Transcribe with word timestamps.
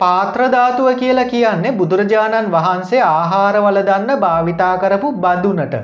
පාත්‍රධාතුව 0.00 0.88
කියලා 0.94 1.26
කියන්නේ 1.26 1.72
බුදුරජාණන් 1.74 2.52
වහන්සේ 2.52 3.02
ආහාරවල 3.06 3.80
දන්න 3.82 4.20
භාවිතා 4.20 4.74
කරපු 4.78 5.08
බඳුනට. 5.16 5.74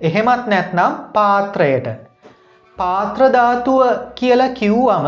එහෙමත් 0.00 0.44
නැත්නම් 0.46 0.98
පාත්‍රයට. 1.12 1.86
පාත්‍රධාතුව 2.78 3.80
කියලා 4.14 4.50
කිව්වම 4.52 5.06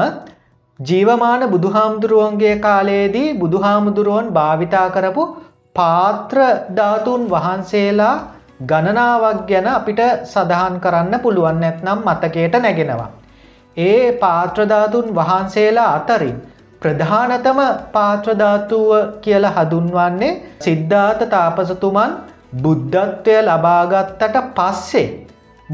ජීවමාන 0.80 1.42
බුදුහාමුදුරුවන්ගේ 1.50 2.56
කාලයේදී 2.58 3.28
බුදුහාමුදුරුවන් 3.34 4.32
භාවිතා 4.32 4.88
කරපු 4.90 5.22
පාත්‍රධාතුන් 5.76 7.22
වහන්සේලා 7.30 8.16
ගණනාවක් 8.62 9.40
ගැන 9.46 9.66
අපිට 9.68 10.02
සඳහන් 10.24 10.76
කරන්න 10.80 11.20
පුළුවන් 11.20 11.58
නැත්නම් 11.60 12.04
මතකයට 12.04 12.54
නැගෙනවා. 12.58 13.10
ඒ 13.76 14.12
පාත්‍රධාතුන් 14.14 15.08
වහන්සේලා 15.14 15.88
අතරින් 15.94 16.36
ප්‍රධානතම 16.82 17.60
පාත්‍රධාතුව 17.92 18.90
කියලා 19.20 19.54
හඳුන්වන්නේ 19.56 20.32
සිද්ධාත 20.60 21.22
තාපසතුමන් 21.30 22.16
බුද්ධත්වය 22.56 23.36
ලබාගත්තට 23.42 24.36
පස්සේ 24.56 25.06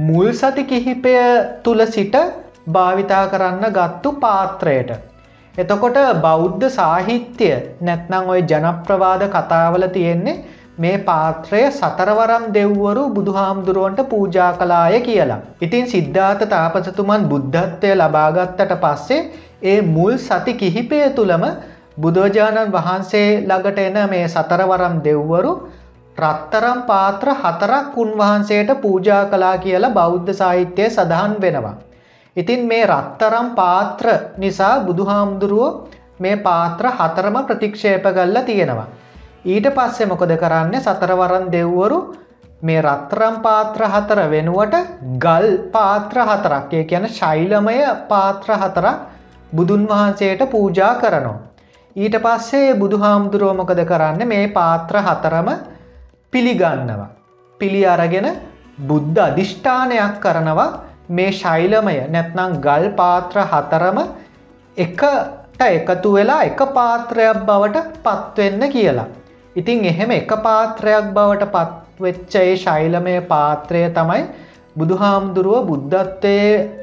මුල් 0.03 0.29
සති 0.33 0.65
කිහිපය 0.65 1.15
තුළ 1.63 1.85
සිට 1.89 2.17
භාවිතා 2.69 3.25
කරන්න 3.29 3.67
ගත්තු 3.71 4.13
පාත්‍රයට. 4.17 4.91
එතකොට 5.55 5.99
බෞද්ධ 6.21 6.67
සාහිත්‍ය 6.71 7.49
නැත්නම් 7.81 8.29
ඔය 8.29 8.41
ජනප්‍රවාද 8.45 9.23
කතාවල 9.29 9.85
තියෙන්නේ 9.89 10.41
මේ 10.79 10.97
පාත්‍රය 11.01 11.63
සතරවරම් 11.71 12.45
දෙව්වරු 12.51 13.03
බුදුහාමුදුරුවන්ට 13.11 14.01
පූජා 14.07 14.53
කලාය 14.55 15.01
කියලා. 15.03 15.41
ඉතින් 15.61 15.87
සිද්ධාත 15.87 16.43
තාපසතුමන් 16.49 17.29
බුද්ධත්වය 17.29 17.91
ලබාගත්තට 17.95 18.73
පස්සේ 18.81 19.21
ඒ 19.63 19.81
මුල් 19.83 20.15
සති 20.19 20.53
කිහිපය 20.55 20.99
තුළම 21.11 21.45
බුදුරජාණන් 21.97 22.73
වහන්සේ 22.73 23.29
ළඟට 23.41 23.79
එන 23.81 23.99
මේ 24.11 24.27
සතරවරම් 24.29 24.95
දෙව්වරු 25.05 25.53
රත්තරම් 26.17 26.81
පාත්‍ර 26.83 27.29
හතරක් 27.35 27.97
උන්වහන්සේට 27.97 28.71
පූජා 28.81 29.25
කලා 29.27 29.57
කියලා 29.59 29.91
බෞද්ධ 29.91 30.33
සාහිත්‍යය 30.33 30.89
සඳහන් 30.89 31.35
වෙනවා. 31.41 31.75
ඉතින් 32.37 32.67
මේ 32.67 32.87
රත්තරම් 32.87 33.49
පාත්‍ර 33.53 34.07
නිසා 34.39 34.75
බුදුහාමුදුරුවෝ 34.81 35.71
මේ 36.19 36.37
පාත්‍ර 36.39 36.87
හතරම 36.91 37.37
ප්‍රතික්ෂේප 37.45 38.05
කල්ල 38.09 38.37
තියෙනවා. 38.43 38.89
ඊට 39.45 39.67
පස්සේ 39.71 40.07
මොකද 40.07 40.37
කරන්න 40.37 40.75
සතරවරන් 40.81 41.47
දෙව්වරු 41.51 41.99
මේ 42.63 42.83
රත්තරම් 42.83 43.37
පාත්‍ර 43.43 43.83
හතර 43.87 44.21
වෙනුවට 44.31 44.77
ගල් 45.19 45.49
පාත්‍ර 45.73 46.19
හතරක් 46.23 46.73
ඒ 46.73 46.85
කියන 46.85 47.09
ශෛලමය 47.11 47.79
පාත්‍ර 48.09 48.53
හතරක් 48.57 48.99
බුදුන් 49.53 49.89
වහන්සේට 49.89 50.43
පූජා 50.51 50.95
කරනවා. 50.97 51.41
ඊට 51.97 52.17
පස්සේ 52.19 52.75
බුදුහාමුදුරුව 52.75 53.57
මොකද 53.57 53.81
කරන්න 53.85 54.29
මේ 54.29 54.47
පාත්‍ර 54.51 54.97
හතරම 55.01 55.49
පිළිගන්නවා. 56.33 57.11
පිළි 57.61 57.83
අරගෙන 57.87 58.29
බුද්ධ 58.81 59.21
අධිෂ්ඨානයක් 59.21 60.15
කරනවා 60.21 60.69
මේ 61.11 61.33
ශෛලමය 61.33 61.97
නැත්නම් 62.09 62.61
ගල් 62.61 62.87
පාත්‍ර 62.95 63.39
හතරම 63.47 63.99
එකට 64.77 65.61
එකතු 65.61 66.13
වෙලා 66.13 66.43
එක 66.43 66.61
පාත්‍රයක් 66.71 67.45
බවට 67.45 67.85
පත්වෙන්න 68.05 68.71
කියලා. 68.71 69.09
ඉතින් 69.57 69.85
එහෙම 69.85 70.11
එක 70.13 70.33
පාත්‍රයක් 70.43 71.13
බවට 71.13 71.51
පත්වෙච්ච 71.51 72.35
ඒ 72.37 72.57
ශෛලමය 72.57 73.21
පාත්‍රය 73.29 73.83
තමයි 73.91 74.23
බුදුහාමුදුරුව 74.77 75.67
බුද්ධත්වය 75.69 76.37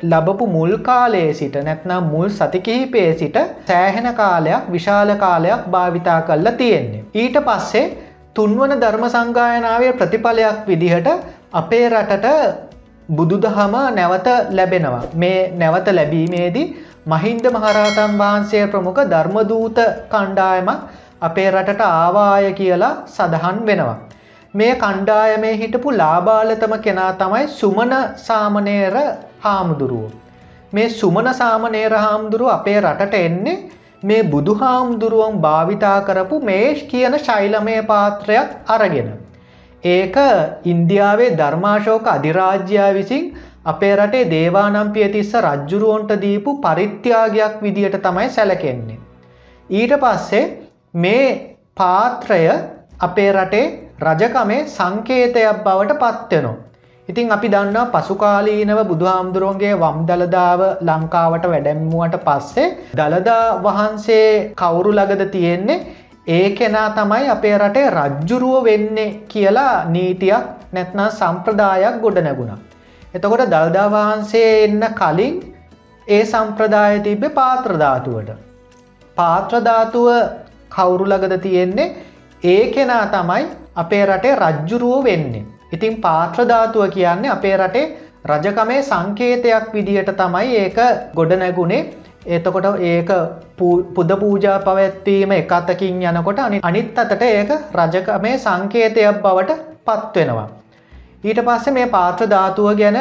ලබපු 0.03 0.45
මුල් 0.47 0.73
කාලයේ 0.79 1.33
සිට 1.33 1.55
නැත්නම් 1.59 2.09
මුල් 2.11 2.27
සතිකිහිපේ 2.31 3.09
සිට 3.13 3.37
සෑහෙන 3.67 4.09
කාලයක් 4.13 4.69
විශාල 4.69 5.11
කාලයක් 5.17 5.61
භාවිතා 5.67 6.19
කල්ලා 6.21 6.53
තියෙන්නේ. 6.53 7.03
ඊට 7.13 7.37
පස්සේ 7.47 7.85
තුන්වන 8.35 8.73
ධර්ම 8.75 9.05
සංගායනාවේ 9.07 9.93
ප්‍රතිඵලයක් 9.93 10.59
විදිහට 10.67 11.09
අපේ 11.53 11.85
රටට 11.89 12.27
බුදුදහම 13.09 13.73
නැවත 13.91 14.27
ලැබෙනවා. 14.51 15.03
මේ 15.15 15.39
නැවත 15.53 15.87
ලැබීමේදී 15.89 16.67
මහින්ද 17.07 17.45
මහරහතන් 17.47 18.13
වහන්සේ 18.17 18.63
ප්‍රමුඛ 18.67 19.01
ධර්මදූත 19.07 19.79
කණ්ඩායමක් 20.11 20.79
අපේ 21.21 21.49
රටට 21.51 21.81
ආවාය 21.83 22.53
කියලා 22.53 22.93
සඳහන් 23.07 23.59
වෙනවා. 23.65 23.97
මේ 24.53 24.75
කණ්ඩායමේ 24.75 25.55
හිටපු 25.55 25.91
ලාබාලතම 25.93 26.71
කෙනා 26.79 27.11
තමයි 27.13 27.47
සුමන 27.49 27.91
සාමනේර 28.17 28.95
හාමුදුරුව. 29.39 30.11
මේ 30.73 30.89
සුමන 30.91 31.27
සාමනේර 31.33 31.93
හාමුදුරුව 31.95 32.49
අපේ 32.49 32.79
රටට 32.81 33.13
එන්නේ 33.19 33.57
මේ 34.03 34.23
බුදු 34.25 34.55
හාමුදුරුවන් 34.55 35.35
භාවිතා 35.39 35.97
කරපු 36.01 36.39
මේෂ් 36.41 36.81
කියන 36.83 37.17
ශෛලමය 37.19 37.75
පාත්‍රයක් 37.83 38.55
අරගෙන. 38.67 39.11
ඒක 39.87 40.17
ඉන්දියාවේ 40.65 41.35
ධර්මාශෝක 41.37 42.07
අධිරාජ්‍යයා 42.07 42.89
විසින් 42.93 43.27
අපේ 43.65 43.93
රටේ 43.95 44.29
දේවානම්පිය 44.31 45.09
තිස්ස 45.09 45.35
රජ්ජුරුවන්ට 45.41 46.15
දීපු 46.21 46.55
පරිත්‍යාගයක් 46.59 47.61
විදිහට 47.61 47.99
තමයි 48.01 48.29
සැලකෙන්නේ. 48.29 48.97
ඊට 49.69 49.93
පස්සේ 49.99 50.43
මේ 50.95 51.29
පාත්‍රය 51.75 52.41
අපේ 52.99 53.29
රටේ 53.33 53.88
රජකමේ 54.01 54.65
සංකේතයක් 54.69 55.63
බවට 55.63 55.99
පත්වෙනවා. 56.01 56.57
ඉතින් 57.07 57.31
අපි 57.31 57.47
දන්නා 57.47 57.85
පසුකාලීනව 57.93 58.79
බුදුහාමුදුරුවන්ගේ 58.89 59.73
වම් 59.75 59.97
දළදාව 60.09 60.61
ලංකාවට 60.81 61.45
වැඩැම්මුවට 61.45 62.15
පස්සේ 62.27 62.67
දළදා 62.93 63.43
වහන්සේ 63.63 64.29
කවුරු 64.55 64.91
ලගද 64.91 65.23
තියෙන්නේ 65.31 65.79
ඒ 66.27 66.47
කෙනා 66.51 66.87
තමයි 66.91 67.27
අපේ 67.27 67.55
රටේ 67.57 67.87
රජ්ජුරුව 67.91 68.57
වෙන්නේ 68.63 69.07
කියලා 69.27 69.75
නීතියක් 69.85 70.73
නැත්නා 70.73 71.09
සම්ප්‍රදායක් 71.11 71.95
ගොඩ 72.03 72.19
නැගුණ. 72.19 72.59
එතකොට 73.13 73.45
දල්දා 73.47 73.87
වහන්සේ 73.89 74.51
එන්න 74.59 74.85
කලින් 74.93 75.35
ඒ 76.07 76.21
සම්ප්‍රදාය 76.25 76.99
තිබ්බ 76.99 77.23
පාත්‍රධාතුවට. 77.33 78.29
පාත්‍රධාතුව 79.17 80.07
කවුරු 80.71 81.05
ලගද 81.05 81.35
තියෙන්නේ 81.41 81.89
ඒ 82.43 82.71
කෙනා 82.71 83.05
තමයි 83.07 83.47
අපේ 83.75 84.05
රටේ 84.05 84.35
රජ්ජුරුව 84.37 85.03
වෙන්නේ. 85.03 85.45
ඉතින් 85.73 85.95
පාත්‍රධාතුව 85.97 86.89
කියන්නේ 86.89 87.31
අපේ 87.31 87.55
රටේ 87.57 87.85
රජකමේ 88.25 88.83
සංකේතයක් 88.83 89.73
විදිහට 89.73 90.11
තමයි 90.17 90.55
ඒක 90.57 90.77
ගොඩනැගුණේ 91.15 91.81
එතකොට 92.27 92.79
ඒක 92.81 93.09
පුද 93.95 94.11
පූජා 94.19 94.59
පවැත්වීම 94.59 95.31
එක 95.33 95.51
අතකින් 95.51 95.99
යනකොට 96.03 96.39
අනි 96.39 96.59
අනිත් 96.63 96.97
අතට 96.97 97.21
ඒක 97.23 97.51
රජකමේ 97.73 98.37
සංකේතයක් 98.37 99.21
බවට 99.21 99.59
පත්වෙනවා. 99.85 100.47
ඊට 101.23 101.39
පස්සේ 101.41 101.73
මේ 101.73 101.87
පාත්‍රධාතුව 101.87 102.69
ගැන 102.73 102.99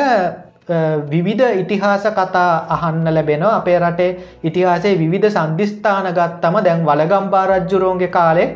විවිධ 1.06 1.44
ඉතිහාස 1.54 2.08
කතා 2.12 2.66
අහන්න 2.68 3.06
ලැබෙනවා 3.10 3.54
අපේ 3.56 3.78
රටේ 3.78 4.10
ඉතිහාසේ 4.44 4.98
විවිධ 4.98 5.30
සන්ධිස්ථාන 5.30 6.10
ගත්තම 6.12 6.58
දැන් 6.64 6.84
වලගම්බා 6.84 7.44
රජ්ජුරෝන්ගේ 7.48 8.08
කාලේ 8.08 8.48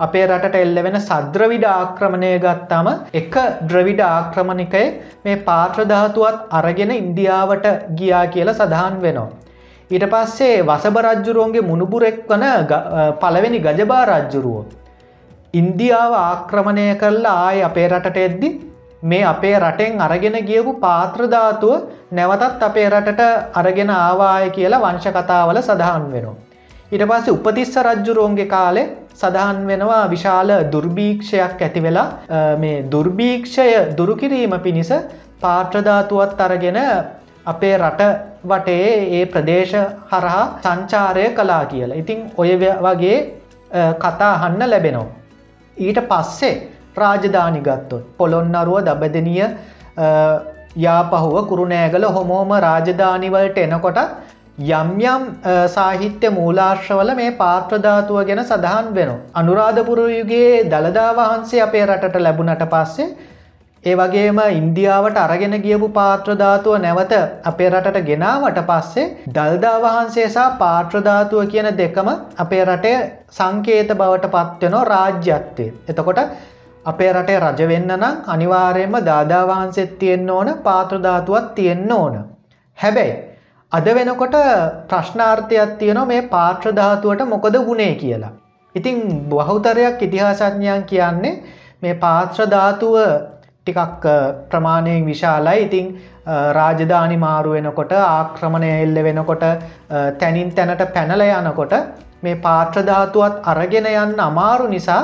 අපේ 0.00 0.24
රටට 0.26 0.56
එල්ල 0.58 0.76
වෙන 0.86 0.96
සද්‍රවිඩ 1.00 1.64
ආක්‍රමණය 1.68 2.30
ගත්තාම 2.44 2.88
එක 3.20 3.36
ද්‍රවිඩ 3.70 4.00
ආක්‍රමණිකය 4.08 4.82
මේ 5.24 5.38
පාත්‍රධාතුවත් 5.48 6.36
අරගෙන 6.58 6.92
ඉන්දියාවට 6.96 7.66
ගියා 7.98 8.24
කියලා 8.34 8.58
සඳහන් 8.58 8.98
වෙනවා. 9.04 9.28
ඊට 9.90 10.06
පස්සේ 10.12 10.62
වසභ 10.62 10.98
රජ්ජුරුවන්ගේ 11.06 11.66
මුණුපුරෙක් 11.70 12.20
වන 12.30 12.44
පළවෙනි 13.22 13.60
ගජබා 13.66 14.04
රජ්ජුරුවෝ. 14.10 14.64
ඉන්දියාව 15.54 16.14
ආක්‍රමණය 16.20 16.86
කරලා 17.02 17.36
ආය 17.46 17.62
අපේ 17.68 17.88
රටට 17.88 18.24
එද්දි 18.26 18.50
මේ 19.02 19.24
අපේ 19.24 19.56
රටෙන් 19.58 20.00
අරගෙන 20.00 20.38
ගියපු 20.50 20.72
පාත්‍රධාතුව 20.84 21.74
නැවතත් 22.12 22.62
අපේ 22.68 22.88
රටට 22.92 23.22
අරගෙන 23.54 23.90
ආවාය 23.96 24.50
කියලා 24.50 24.82
වංශ 24.86 25.10
කතාවල 25.18 25.60
සඳහන් 25.60 26.06
වෙනවා. 26.14 26.38
ඊට 26.92 27.06
පස්සේ 27.10 27.36
උපතිස්ස 27.36 27.76
රජ්ජුරුවන්ගේ 27.86 28.50
කාලේ 28.54 28.88
සඳහන් 29.18 29.60
වෙනවා 29.70 30.02
විශාල 30.10 30.50
දුර්භීක්ෂයක් 30.72 31.62
ඇති 31.66 31.80
වෙලා 31.86 32.08
මේ 32.62 32.76
දුර්භීක්ෂය 32.92 33.68
දුරුකිරීම 33.98 34.54
පිණිස 34.66 34.90
පාත්‍රධාතුවත් 35.40 36.40
අරගෙන 36.46 36.78
අපේ 37.46 37.74
රට 37.78 38.02
වටේ 38.44 38.88
ඒ 39.18 39.24
ප්‍රදේශ 39.26 39.74
හරහා 40.10 40.44
සංචාරය 40.64 41.26
කලා 41.38 41.64
කියලා. 41.64 42.00
ඉතිං 42.02 42.18
ඔය 42.36 42.50
වගේ 42.56 43.18
කතා 44.02 44.32
අහන්න 44.36 44.62
ලැබෙනවා. 44.66 45.08
ඊට 45.76 45.98
පස්සේ 46.10 46.54
රාජධානි 46.96 47.60
ගත්තොත් 47.60 48.06
පොළොන්නරුව 48.18 48.78
දබදනිය 48.86 49.42
යාපහුව 50.76 51.36
කුරුණෑගල 51.50 52.06
හොමෝම 52.16 52.50
රාජධානිවලට 52.60 53.58
එනකොට 53.58 53.98
යම් 54.58 54.88
යම් 55.00 55.24
සාහිත්‍ය 55.68 56.28
මූලාශ්‍රවල 56.30 57.10
මේ 57.14 57.30
පාත්‍රධාතුව 57.32 58.16
ගැන 58.26 58.40
සඳහන් 58.40 58.86
වෙන. 58.92 59.10
අනුරාධපුරයුගේ 59.32 60.64
දළදා 60.64 61.10
වහන්සේ 61.14 61.60
අපේ 61.62 61.84
රටට 61.86 62.16
ලැබුණට 62.18 62.64
පස්සේ 62.66 63.06
ඒ 63.84 63.94
වගේම 63.94 64.40
ඉන්දියාවට 64.52 65.16
අරගෙන 65.16 65.54
ගියපු 65.62 65.88
පාත්‍රධාතුව 65.90 66.74
නැවත 66.78 67.14
අපේ 67.44 67.70
රටට 67.70 68.02
ගෙනාවට 68.04 68.58
පස්සේ 68.64 69.06
දල්දා 69.28 69.76
වහන්සේ 69.78 70.26
සහ 70.26 70.58
පාත්‍රධාතුව 70.58 71.46
කියන 71.46 71.70
දෙකම 71.76 72.10
අපේ 72.38 72.64
රටේ 72.64 72.98
සංකේත 73.30 73.94
බවට 73.94 74.34
පත්වෙනෝ 74.34 74.84
රාජ්‍යත්වය. 74.84 75.66
එතකොට 75.88 76.20
අපේ 76.84 77.12
රටේ 77.12 77.38
රජවෙන්න 77.38 77.90
නම් 77.92 78.20
අනිවාර්යයෙන්ම 78.26 79.00
දාදා 79.04 79.46
වහන්සේත් 79.46 79.98
තියෙන්න 79.98 80.30
ඕන 80.30 80.54
පාත්‍රධාතුවත් 80.60 81.48
තියෙන්න 81.54 81.92
ඕන. 81.92 82.14
හැබැයි 82.78 83.16
අද 83.72 83.84
වෙනකොට 83.86 84.36
ප්‍රශ්නාර්ථයක් 84.88 85.72
තියෙනවා 85.78 86.06
මේ 86.06 86.22
පාත්‍රධාතුවට 86.24 87.22
මොකද 87.26 87.56
වුණේ 87.60 87.94
කියලා. 87.96 88.32
ඉතින් 88.74 88.96
බහුතරයක් 89.28 90.02
ඉතිහාසඥයන් 90.02 90.84
කියන්නේ 90.84 91.42
මේ 91.82 91.94
පාත්‍රධාතුව 91.96 92.96
ටිකක් 93.66 94.06
ප්‍රමාණයෙන් 94.50 95.04
විශාලයි 95.04 95.66
ඉතිං 95.66 95.86
රාජධානි 96.52 97.18
මාරු 97.18 97.50
වෙනකොට 97.50 97.92
ආක්‍රමණය 97.92 98.70
එල්ල 98.74 98.98
වෙනකොට 99.02 99.44
තැනින් 100.18 100.50
තැනට 100.52 100.82
පැනල 100.90 101.22
යනකොට 101.28 101.72
මේ 102.22 102.36
පාත්‍රධාතුවත් 102.38 103.34
අරගෙන 103.44 103.92
යන්න 103.94 104.20
අමාරු 104.22 104.68
නිසා 104.68 105.02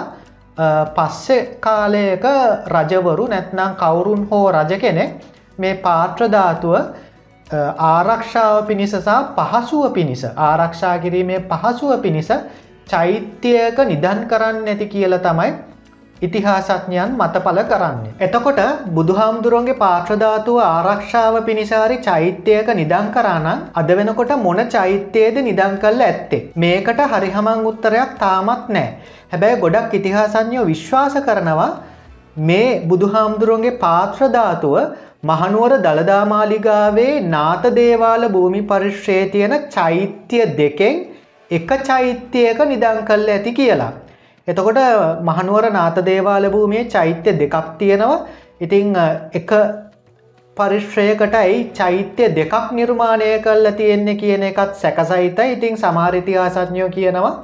පස්සෙ 0.90 1.38
කාලයක 1.60 2.24
රජවරු 2.68 3.24
නැත්නම් 3.28 3.72
කවුරුන් 3.76 4.28
හෝ 4.30 4.46
රජ 4.50 4.78
කෙනෙක් 4.78 5.10
මේ 5.58 5.74
පාත්‍රධාතුව 5.78 6.76
ආරක්ෂාව 7.50 8.66
පිණිස 8.66 8.92
සහ 8.92 9.08
පහසුව 9.36 9.92
පිණිස 9.92 10.24
ආරක්ෂා 10.24 10.98
කිරීමේ 10.98 11.44
පහසුව 11.50 12.00
පිණිස 12.00 12.30
චෛත්‍යයක 12.86 13.78
නිදන් 13.86 14.26
කරන්න 14.26 14.66
ඇති 14.66 14.86
කියල 14.88 15.18
තමයි 15.20 15.52
ඉතිහාසඥයන් 16.22 17.10
මතපල 17.14 17.58
කරන්නේ. 17.64 18.12
එතකොට 18.18 18.60
බුදුහාමුදුරුවන්ගේ 18.88 19.76
පාත්‍රධාතුව 19.76 20.58
ආරක්ෂාව 20.62 21.36
පිණිසාරි 21.42 21.98
චෛත්‍යයක 22.00 22.68
නිදං 22.72 23.08
කරානම් 23.12 23.64
අද 23.74 23.88
වෙනකොට 23.90 24.32
මොන 24.38 24.60
චෛත්‍යයේද 24.68 25.36
නිදං 25.40 25.74
කල්ල 25.78 26.00
ඇත්තේ. 26.02 26.44
මේකට 26.56 27.00
හරිහමං 27.06 27.66
උත්තරයක් 27.66 28.12
තාමත් 28.18 28.68
නෑ. 28.68 28.88
හැබැයි 29.30 29.60
ගොඩක් 29.60 29.94
ඉතිහාසඥයෝ 29.94 30.66
විශ්වාස 30.66 31.16
කරනවා 31.20 31.72
මේ 32.38 32.80
බුදුහාමුදුරුවන්ගේ 32.82 33.78
පාත්‍රධාතුව 33.78 34.76
මහනුවර 35.24 35.72
දළදාමාලිගාවේ 35.78 37.12
නාත 37.26 37.64
දේවාල 37.76 38.24
භූමි 38.28 38.60
පරිශ්‍රයේ 38.64 39.28
තියෙන 39.30 39.54
චෛත්‍ය 39.70 40.40
දෙකෙන් 40.58 40.96
එක 41.50 41.70
චෛත්‍යයක 41.82 42.58
නිදං 42.64 43.00
කල්ල 43.04 43.28
ඇති 43.28 43.52
කියලා. 43.52 43.92
එතකොට 44.48 44.80
මහනුවර 45.22 45.70
නාත 45.70 45.98
දේවාල 46.02 46.46
භූමියේ 46.50 46.90
චෛත්‍ය 46.90 47.32
දෙකක් 47.34 47.56
තියෙනවා. 47.78 48.18
ඉතිං 48.60 48.92
එක 49.32 49.50
පරිශ්‍රයකටයි 50.56 51.56
චෛත්‍ය 51.72 52.28
දෙකක් 52.32 52.54
නිර්මාණය 52.72 53.30
කල්ල 53.40 53.66
තියෙන්නේ 53.72 54.16
කියන 54.16 54.42
එකත් 54.42 54.76
සැකසහිතයි. 54.76 55.52
ඉතිං 55.52 55.76
සමාරිතිහාසඥයෝ 55.76 56.90
කියනවා 56.90 57.34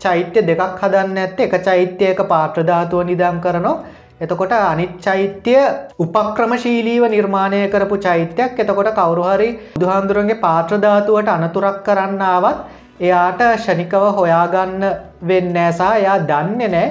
චෛත්‍ය 0.00 0.40
දෙකක් 0.42 0.80
හදන්න 0.80 1.18
ඇත්ත 1.18 1.40
එක 1.40 1.54
චෛත්‍යයක 1.62 2.20
පාත්‍රධාතුව 2.26 3.04
නිදම් 3.04 3.38
කරනවා. 3.40 3.78
එතකොට 4.20 4.52
අනිත් 4.52 4.94
චෛත්‍ය 4.98 5.54
උපක්‍රමශීලීව 5.98 7.04
නිර්මාණය 7.08 7.60
කරපු 7.68 7.96
චෛත්‍යයක් 7.98 8.58
එතකොට 8.58 8.90
කවුරුහරි 8.94 9.50
දුහන්දුරන්ගේ 9.76 10.40
පාත්‍රධාතුවට 10.40 11.28
අනතුරක් 11.30 11.78
කරන්නාවත් 11.84 12.58
එයාට 13.00 13.42
ෂනිකව 13.56 14.04
හොයාගන්න 14.14 14.82
වෙන්නෑසා 15.24 15.92
එයා 15.96 16.18
දන්න 16.24 16.58
නෑ 16.68 16.88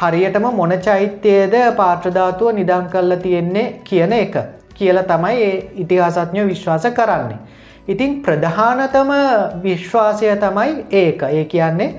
හරියටම 0.00 0.46
මොන 0.52 0.74
චෛත්‍යයේද 0.80 1.54
පාත්‍රධාතුව 1.76 2.54
නිදං 2.54 2.86
කල්ල 2.88 3.16
තියෙන්නේ 3.18 3.66
කියන 3.84 4.12
එක 4.14 4.36
කියල 4.74 5.00
තමයි 5.04 5.40
ඒ 5.42 5.56
ඉතිහාසඥ 5.76 6.46
විශ්වාස 6.46 6.86
කරන්නේ. 6.92 7.38
ඉතින් 7.88 8.22
ප්‍රධානතම 8.22 9.10
විශ්වාසය 9.62 10.30
තමයි 10.36 10.86
ඒක 10.92 11.22
ඒ 11.24 11.44
කියන්නේ 11.46 11.90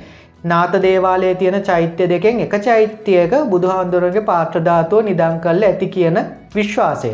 නාත 0.44 0.74
දේවාලයේ 0.81 1.36
තියෙන 1.36 1.63
චෛත්‍ය 1.63 2.07
දෙකෙන් 2.07 2.39
එක 2.39 2.53
චෛත්‍යයක 2.62 3.33
බුදුහාන්දුරගේ 3.50 4.24
පාත්‍රධාතුව 4.24 5.03
නිදං 5.03 5.39
කල්ල 5.39 5.63
ඇති 5.63 5.88
කියන 5.88 6.19
විශ්වාසය. 6.56 7.12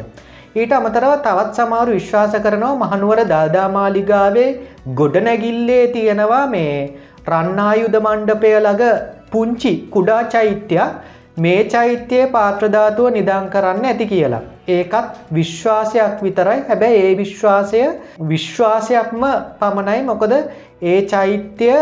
ඊට 0.55 0.71
අමතරව 0.71 1.13
තවත් 1.19 1.53
සමාරු 1.55 1.91
විශ්වාස 1.91 2.35
කරනවා 2.39 2.75
මහනුවර 2.83 3.21
දාදාමාලිගාවේ 3.27 4.49
ගොඩනැගිල්ලේ 4.95 5.83
තියෙනවා 5.89 6.45
මේ 6.47 6.75
රන්නායුද 7.27 7.97
මණ්ඩපය 7.99 8.51
ළඟ 8.57 8.83
පුංචි 9.31 9.71
කුඩා 9.89 10.23
චෛත්‍යයක් 10.25 11.13
මේ 11.37 11.63
චෛත්‍යයේ 11.67 12.27
පාත්‍රධාතුව 12.27 13.07
නිදං 13.11 13.47
කරන්න 13.49 13.85
ඇති 13.85 14.07
කියලා. 14.07 14.43
ඒකත් 14.69 15.17
විශ්වාසයක් 15.33 16.21
විතරයි 16.23 16.61
හැබැයි 16.69 17.01
ඒ 17.01 17.17
විශ්වාසය 17.17 17.81
විශ්වාසයක්ම 18.29 19.25
පමණයි 19.59 20.03
මොකද 20.03 20.37
ඒ 20.83 21.01
චෛත්‍යය 21.07 21.81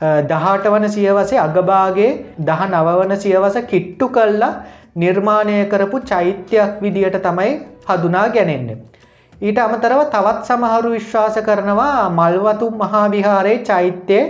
දහට 0.00 0.66
වන 0.66 0.88
සියවසේ 0.88 1.38
අගභාගේ 1.38 2.10
දහ 2.42 2.62
නවවන 2.66 3.16
සියවස 3.16 3.56
කිට්ටු 3.64 4.08
කල්ලා 4.08 4.52
නිර්මාණය 4.96 5.56
කරපු 5.66 6.00
චෛත්‍යයක් 6.02 6.80
විදියට 6.82 7.18
තමයි 7.22 7.50
හදුනා 7.88 8.28
ගැනෙන්නේ. 8.28 8.78
ඊට 9.40 9.58
අමතරව 9.58 10.00
තවත් 10.14 10.44
සමහරු 10.44 10.90
විශ්වාස 10.90 11.36
කරනවා 11.40 12.08
මල්වතු 12.10 12.70
මහාවිහාරයේ 12.72 13.64
චෛත්‍යය 13.64 14.24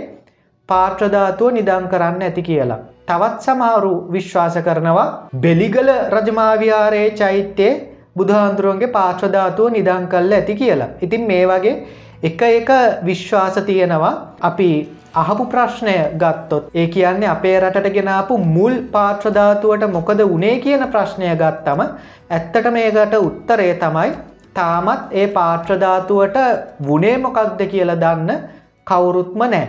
පාත්‍රධාතුව 0.69 1.53
නිදං 1.53 1.87
කරන්න 1.91 2.21
ඇති 2.21 2.41
කියලා. 2.41 2.79
තවත් 3.07 3.41
සමහරු 3.41 3.93
විශ්වාස 4.11 4.55
කරනවා 4.67 5.07
බෙලිගල 5.37 5.89
රජමාවිහාරයේ 6.15 7.09
චෛත්‍යය 7.13 7.73
බුදුහාන්දුරුවන්ගේ 8.17 8.95
පාත්‍රධාතුව 8.97 9.71
නිදං 9.71 10.07
කල්ල 10.07 10.31
ඇති 10.33 10.55
කියලා. 10.55 10.93
ඉතින් 11.01 11.27
මේ 11.27 11.45
වගේ 11.47 11.75
එක 12.23 12.41
එක 12.43 12.69
විශ්වාස 13.05 13.55
තියෙනවා 13.65 14.15
අපි 14.41 14.71
අහපු 15.13 15.45
ප්‍රශ්නය 15.45 15.95
ගත්තොත් 16.15 16.67
ඒ 16.73 16.87
කියන්නේ 16.87 17.29
අපේ 17.29 17.55
රටට 17.59 17.93
ගෙනාපු 17.93 18.37
මුල් 18.49 18.75
පාත්‍රධාතුවට 18.91 19.83
මොකද 19.89 20.21
උනේ 20.25 20.53
කියන 20.59 20.83
ප්‍රශ්නය 20.87 21.31
ගත්තම 21.35 21.81
ඇත්තට 22.29 22.69
මේකට 22.69 23.15
උත්තරේ 23.19 23.73
තමයි 23.75 24.13
තාමත් 24.53 25.11
ඒ 25.13 25.27
පාත්‍රධාතුවට 25.29 26.37
වනේ 26.85 27.17
මොකක්ද 27.17 27.61
කියලා 27.67 27.97
දන්න 27.97 28.47
කවුරුත්ම 28.87 29.43
නෑ 29.45 29.67